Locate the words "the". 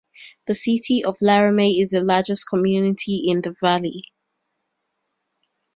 0.47-0.55, 1.91-2.03, 3.43-3.55